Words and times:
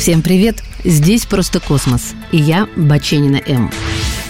Всем 0.00 0.22
привет! 0.22 0.62
Здесь 0.82 1.26
«Просто 1.26 1.60
космос» 1.60 2.14
и 2.32 2.38
я, 2.38 2.66
Баченина 2.74 3.38
М. 3.46 3.70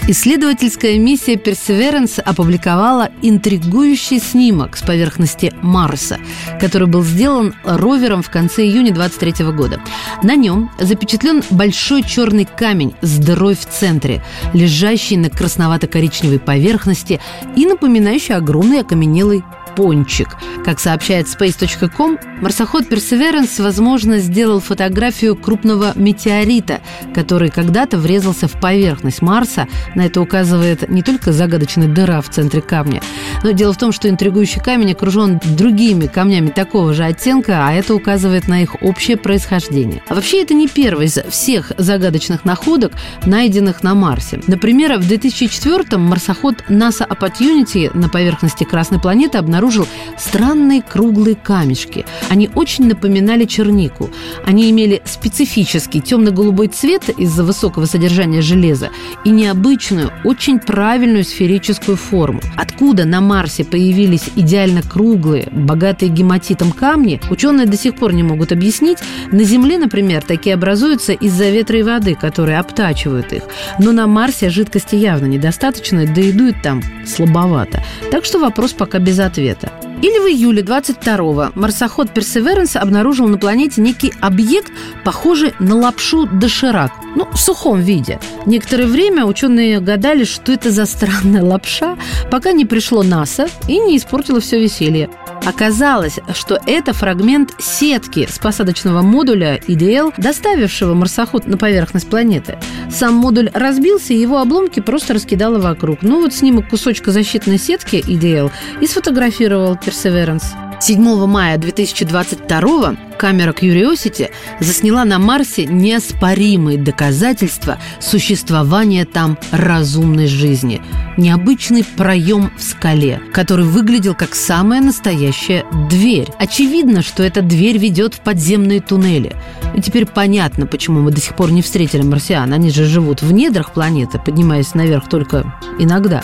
Исследовательская 0.08 0.98
миссия 0.98 1.34
Perseverance 1.34 2.20
опубликовала 2.20 3.10
интригующий 3.22 4.18
снимок 4.18 4.76
с 4.76 4.82
поверхности 4.82 5.52
Марса, 5.62 6.18
который 6.60 6.88
был 6.88 7.04
сделан 7.04 7.54
ровером 7.62 8.24
в 8.24 8.30
конце 8.30 8.64
июня 8.64 8.92
23 8.92 9.52
года. 9.52 9.80
На 10.24 10.34
нем 10.34 10.72
запечатлен 10.80 11.44
большой 11.50 12.02
черный 12.02 12.46
камень 12.46 12.94
с 13.00 13.18
дырой 13.18 13.54
в 13.54 13.64
центре, 13.64 14.24
лежащий 14.52 15.16
на 15.16 15.30
красновато-коричневой 15.30 16.40
поверхности 16.40 17.20
и 17.54 17.64
напоминающий 17.64 18.34
огромный 18.34 18.80
окаменелый 18.80 19.44
пончик. 19.74 20.28
Как 20.64 20.80
сообщает 20.80 21.26
Space.com, 21.26 22.18
марсоход 22.40 22.84
Perseverance, 22.84 23.62
возможно, 23.62 24.18
сделал 24.18 24.60
фотографию 24.60 25.36
крупного 25.36 25.92
метеорита, 25.94 26.80
который 27.14 27.50
когда-то 27.50 27.98
врезался 27.98 28.48
в 28.48 28.60
поверхность 28.60 29.22
Марса. 29.22 29.68
На 29.94 30.06
это 30.06 30.20
указывает 30.20 30.88
не 30.90 31.02
только 31.02 31.32
загадочная 31.32 31.88
дыра 31.88 32.20
в 32.20 32.28
центре 32.28 32.60
камня, 32.60 33.00
но 33.42 33.52
дело 33.52 33.72
в 33.72 33.78
том, 33.78 33.92
что 33.92 34.08
интригующий 34.08 34.60
камень 34.60 34.92
окружен 34.92 35.40
другими 35.56 36.06
камнями 36.06 36.48
такого 36.48 36.92
же 36.92 37.04
оттенка, 37.04 37.66
а 37.66 37.72
это 37.72 37.94
указывает 37.94 38.48
на 38.48 38.62
их 38.62 38.82
общее 38.82 39.16
происхождение. 39.16 40.02
А 40.08 40.14
вообще 40.14 40.42
это 40.42 40.54
не 40.54 40.68
первый 40.68 41.06
из 41.06 41.18
всех 41.28 41.72
загадочных 41.78 42.44
находок, 42.44 42.92
найденных 43.24 43.82
на 43.82 43.94
Марсе. 43.94 44.40
Например, 44.46 44.98
в 44.98 45.10
2004-м 45.10 46.00
марсоход 46.02 46.64
NASA 46.68 47.06
Opportunity 47.08 47.90
на 47.96 48.08
поверхности 48.08 48.64
Красной 48.64 49.00
планеты 49.00 49.38
обнаружил 49.38 49.59
обнаружил 49.60 49.86
странные 50.18 50.80
круглые 50.80 51.36
камешки. 51.36 52.06
Они 52.30 52.48
очень 52.54 52.86
напоминали 52.86 53.44
чернику. 53.44 54.08
Они 54.46 54.70
имели 54.70 55.02
специфический 55.04 56.00
темно-голубой 56.00 56.68
цвет 56.68 57.10
из-за 57.10 57.44
высокого 57.44 57.84
содержания 57.84 58.40
железа 58.40 58.88
и 59.24 59.30
необычную, 59.30 60.10
очень 60.24 60.58
правильную 60.58 61.24
сферическую 61.24 61.96
форму. 61.98 62.40
Откуда 62.56 63.04
на 63.04 63.20
Марсе 63.20 63.64
появились 63.64 64.30
идеально 64.34 64.82
круглые, 64.82 65.48
богатые 65.52 66.10
гематитом 66.10 66.72
камни, 66.72 67.20
ученые 67.30 67.66
до 67.66 67.76
сих 67.76 67.96
пор 67.96 68.14
не 68.14 68.22
могут 68.22 68.52
объяснить. 68.52 68.98
На 69.30 69.44
Земле, 69.44 69.76
например, 69.76 70.22
такие 70.22 70.54
образуются 70.54 71.12
из-за 71.12 71.50
ветра 71.50 71.78
и 71.78 71.82
воды, 71.82 72.14
которые 72.14 72.58
обтачивают 72.58 73.32
их. 73.32 73.42
Но 73.78 73.92
на 73.92 74.06
Марсе 74.06 74.48
жидкости 74.48 74.96
явно 74.96 75.26
недостаточно, 75.26 76.06
да 76.06 76.20
и 76.20 76.32
дует 76.32 76.56
там 76.62 76.82
слабовато. 77.06 77.82
Так 78.10 78.24
что 78.24 78.38
вопрос 78.38 78.72
пока 78.72 78.98
без 78.98 79.18
ответа 79.18 79.49
света. 79.50 79.72
Или 80.02 80.18
в 80.18 80.26
июле 80.26 80.62
22-го 80.62 81.50
марсоход 81.54 82.08
Perseverance 82.08 82.78
обнаружил 82.78 83.28
на 83.28 83.36
планете 83.36 83.82
некий 83.82 84.12
объект, 84.20 84.72
похожий 85.04 85.52
на 85.58 85.76
лапшу 85.76 86.26
доширак, 86.26 86.92
ну, 87.16 87.26
в 87.30 87.36
сухом 87.38 87.80
виде. 87.80 88.18
Некоторое 88.46 88.86
время 88.86 89.26
ученые 89.26 89.80
гадали, 89.80 90.24
что 90.24 90.52
это 90.52 90.70
за 90.70 90.86
странная 90.86 91.42
лапша, 91.42 91.98
пока 92.30 92.52
не 92.52 92.64
пришло 92.64 93.02
НАСА 93.02 93.48
и 93.68 93.78
не 93.78 93.96
испортило 93.96 94.40
все 94.40 94.60
веселье. 94.60 95.10
Оказалось, 95.44 96.18
что 96.34 96.60
это 96.66 96.92
фрагмент 96.92 97.54
сетки 97.58 98.26
с 98.30 98.38
посадочного 98.38 99.02
модуля 99.02 99.58
EDL, 99.58 100.12
доставившего 100.16 100.94
марсоход 100.94 101.46
на 101.46 101.56
поверхность 101.56 102.08
планеты. 102.08 102.58
Сам 102.90 103.14
модуль 103.14 103.50
разбился, 103.52 104.12
и 104.12 104.18
его 104.18 104.38
обломки 104.38 104.80
просто 104.80 105.14
раскидало 105.14 105.58
вокруг. 105.58 106.02
Ну 106.02 106.20
вот 106.20 106.34
снимок 106.34 106.68
кусочка 106.68 107.10
защитной 107.10 107.58
сетки 107.58 107.96
EDL 107.96 108.50
и 108.80 108.86
сфотографировал 108.86 109.74
Perseverance. 109.74 110.69
7 110.80 111.26
мая 111.26 111.58
2022 111.58 112.96
камера 113.18 113.52
Curiosity 113.52 114.30
засняла 114.60 115.04
на 115.04 115.18
Марсе 115.18 115.66
неоспоримые 115.66 116.78
доказательства 116.78 117.78
существования 118.00 119.04
там 119.04 119.36
разумной 119.50 120.26
жизни. 120.26 120.80
Необычный 121.18 121.84
проем 121.84 122.50
в 122.56 122.62
скале, 122.62 123.20
который 123.34 123.66
выглядел 123.66 124.14
как 124.14 124.34
самая 124.34 124.80
настоящая 124.80 125.66
дверь. 125.90 126.28
Очевидно, 126.38 127.02
что 127.02 127.22
эта 127.22 127.42
дверь 127.42 127.76
ведет 127.76 128.14
в 128.14 128.20
подземные 128.20 128.80
туннели. 128.80 129.36
И 129.76 129.82
теперь 129.82 130.06
понятно, 130.06 130.66
почему 130.66 131.00
мы 131.00 131.10
до 131.10 131.20
сих 131.20 131.36
пор 131.36 131.52
не 131.52 131.60
встретили 131.60 132.00
марсиан. 132.00 132.54
Они 132.54 132.70
же 132.70 132.86
живут 132.86 133.20
в 133.20 133.32
недрах 133.32 133.74
планеты, 133.74 134.18
поднимаясь 134.18 134.74
наверх 134.74 135.10
только 135.10 135.54
иногда. 135.78 136.22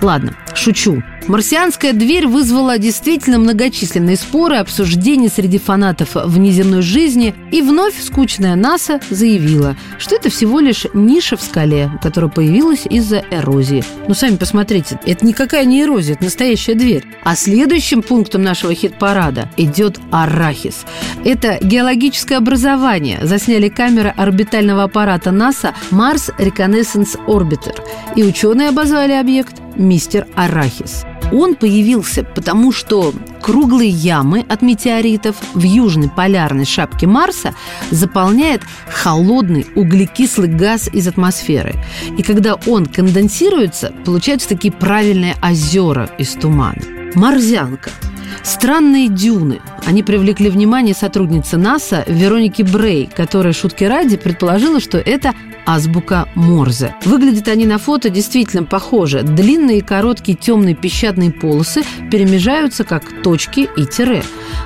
Ладно, 0.00 0.34
шучу. 0.54 1.02
Марсианская 1.28 1.92
дверь 1.92 2.26
вызвала 2.26 2.78
действительно 2.78 3.38
многочисленные 3.38 4.16
споры, 4.16 4.56
обсуждения 4.56 5.28
среди 5.28 5.58
фанатов 5.58 6.10
внеземной 6.14 6.82
жизни, 6.82 7.34
и 7.52 7.62
вновь 7.62 8.00
скучная 8.02 8.56
НАСА 8.56 9.00
заявила, 9.10 9.76
что 9.98 10.16
это 10.16 10.30
всего 10.30 10.60
лишь 10.60 10.86
ниша 10.92 11.36
в 11.36 11.42
скале, 11.42 11.90
которая 12.02 12.30
появилась 12.30 12.86
из-за 12.86 13.24
эрозии. 13.30 13.84
Ну, 14.08 14.14
сами 14.14 14.36
посмотрите, 14.36 14.98
это 15.04 15.24
никакая 15.24 15.64
не 15.64 15.82
эрозия, 15.82 16.14
это 16.14 16.24
настоящая 16.24 16.74
дверь. 16.74 17.04
А 17.22 17.36
следующим 17.36 18.02
пунктом 18.02 18.42
нашего 18.42 18.74
хит-парада 18.74 19.48
идет 19.56 20.00
арахис. 20.10 20.84
Это 21.24 21.58
геологическое 21.62 22.38
образование. 22.38 23.20
Засняли 23.22 23.68
камеры 23.68 24.12
орбитального 24.16 24.84
аппарата 24.84 25.30
НАСА 25.30 25.74
Mars 25.90 26.34
Reconnaissance 26.38 27.18
Orbiter. 27.26 27.78
И 28.16 28.22
ученые 28.22 28.70
обозвали 28.70 29.12
объект 29.12 29.54
«Мистер 29.76 30.26
Арахис». 30.34 31.04
Он 31.32 31.54
появился 31.54 32.24
потому, 32.24 32.72
что 32.72 33.12
круглые 33.40 33.90
ямы 33.90 34.44
от 34.48 34.62
метеоритов 34.62 35.36
в 35.54 35.62
южной 35.62 36.08
полярной 36.08 36.64
шапке 36.64 37.06
Марса 37.06 37.54
заполняет 37.90 38.62
холодный 38.88 39.66
углекислый 39.74 40.48
газ 40.48 40.88
из 40.92 41.06
атмосферы. 41.06 41.74
И 42.16 42.22
когда 42.22 42.54
он 42.66 42.86
конденсируется, 42.86 43.92
получаются 44.04 44.48
такие 44.48 44.72
правильные 44.72 45.36
озера 45.42 46.10
из 46.18 46.32
тумана. 46.32 46.82
Морзянка– 47.14 47.90
Странные 48.42 49.08
дюны. 49.08 49.60
Они 49.84 50.02
привлекли 50.02 50.50
внимание 50.50 50.94
сотрудницы 50.94 51.56
НАСА 51.56 52.04
Вероники 52.06 52.62
Брей, 52.62 53.08
которая, 53.14 53.52
шутки 53.52 53.84
ради, 53.84 54.16
предположила, 54.16 54.80
что 54.80 54.98
это 54.98 55.34
азбука 55.66 56.28
Морзе. 56.34 56.94
Выглядят 57.04 57.48
они 57.48 57.66
на 57.66 57.78
фото 57.78 58.10
действительно 58.10 58.64
похоже. 58.64 59.22
Длинные 59.22 59.78
и 59.78 59.82
короткие 59.82 60.36
темные 60.36 60.74
песчаные 60.74 61.30
полосы 61.30 61.82
перемежаются 62.10 62.84
как 62.84 63.22
точки 63.22 63.68
и 63.76 63.86
тире. 63.86 64.22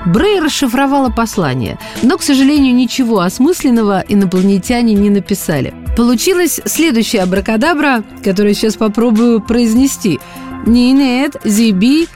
Брей 0.06 0.40
расшифровала 0.40 1.10
послание, 1.10 1.78
но, 2.02 2.18
к 2.18 2.22
сожалению, 2.22 2.74
ничего 2.74 3.20
осмысленного 3.20 4.04
инопланетяне 4.08 4.94
не 4.94 5.10
написали. 5.10 5.74
Получилась 5.96 6.60
следующая 6.64 7.20
абракадабра, 7.20 8.02
которую 8.22 8.54
сейчас 8.54 8.76
попробую 8.76 9.40
произнести. 9.40 10.18
Нинет, 10.66 11.36
зиби, 11.44 12.08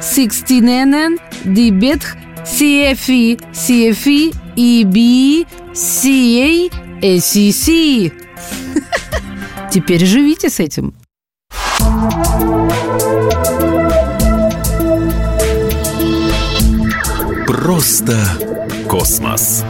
Sixtinenen, 0.00 1.18
Дибетх, 1.44 2.16
CFI, 2.44 3.38
CFI, 3.52 4.32
EB, 4.56 5.46
CA, 5.74 6.70
SEC. 7.02 8.19
Теперь 9.70 10.04
живите 10.04 10.50
с 10.50 10.60
этим. 10.60 10.94
Просто 17.46 18.18
космос. 18.88 19.64